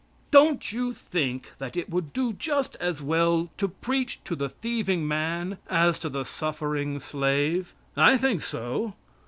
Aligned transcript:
Don't 0.31 0.71
you 0.71 0.93
think 0.93 1.51
that 1.59 1.77
it 1.77 1.87
would 1.91 2.11
do 2.11 2.33
just 2.33 2.75
as 2.77 3.03
well 3.03 3.51
to 3.57 3.67
preach 3.67 4.15
that 4.17 4.25
to 4.25 4.35
the 4.35 4.49
thieving 4.49 5.07
man 5.07 5.59
as 5.69 5.99
to 5.99 6.09
the 6.09 6.25
suffering 6.25 6.99
slave? 6.99 7.75
I 7.95 8.17
think 8.17 8.41
so. 8.41 8.95